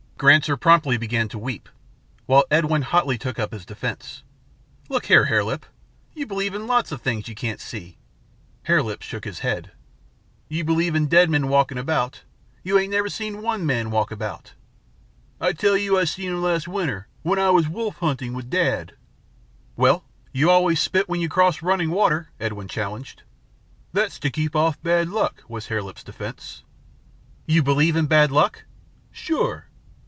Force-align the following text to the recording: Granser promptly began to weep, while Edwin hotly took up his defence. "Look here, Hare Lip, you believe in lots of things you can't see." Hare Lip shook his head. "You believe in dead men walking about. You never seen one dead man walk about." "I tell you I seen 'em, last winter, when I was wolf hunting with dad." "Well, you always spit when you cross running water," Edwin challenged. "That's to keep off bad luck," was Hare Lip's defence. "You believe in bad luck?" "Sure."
Granser 0.17 0.55
promptly 0.55 0.97
began 0.99 1.27
to 1.29 1.39
weep, 1.39 1.67
while 2.27 2.43
Edwin 2.51 2.83
hotly 2.83 3.17
took 3.17 3.39
up 3.39 3.51
his 3.51 3.65
defence. 3.65 4.21
"Look 4.87 5.07
here, 5.07 5.25
Hare 5.25 5.43
Lip, 5.43 5.65
you 6.13 6.27
believe 6.27 6.53
in 6.53 6.67
lots 6.67 6.91
of 6.91 7.01
things 7.01 7.27
you 7.27 7.33
can't 7.33 7.59
see." 7.59 7.97
Hare 8.65 8.83
Lip 8.83 9.01
shook 9.01 9.25
his 9.25 9.39
head. 9.39 9.71
"You 10.47 10.63
believe 10.63 10.93
in 10.93 11.07
dead 11.07 11.31
men 11.31 11.47
walking 11.47 11.79
about. 11.79 12.21
You 12.61 12.87
never 12.87 13.09
seen 13.09 13.41
one 13.41 13.61
dead 13.61 13.65
man 13.65 13.89
walk 13.89 14.11
about." 14.11 14.53
"I 15.39 15.53
tell 15.53 15.75
you 15.75 15.97
I 15.97 16.03
seen 16.03 16.29
'em, 16.33 16.43
last 16.43 16.67
winter, 16.67 17.07
when 17.23 17.39
I 17.39 17.49
was 17.49 17.67
wolf 17.67 17.97
hunting 17.97 18.35
with 18.35 18.47
dad." 18.51 18.93
"Well, 19.75 20.03
you 20.31 20.51
always 20.51 20.79
spit 20.79 21.09
when 21.09 21.19
you 21.19 21.29
cross 21.29 21.63
running 21.63 21.89
water," 21.89 22.29
Edwin 22.39 22.67
challenged. 22.67 23.23
"That's 23.91 24.19
to 24.19 24.29
keep 24.29 24.55
off 24.55 24.79
bad 24.83 25.09
luck," 25.09 25.41
was 25.47 25.65
Hare 25.65 25.81
Lip's 25.81 26.03
defence. 26.03 26.63
"You 27.47 27.63
believe 27.63 27.95
in 27.95 28.05
bad 28.05 28.29
luck?" 28.31 28.65
"Sure." 29.09 29.65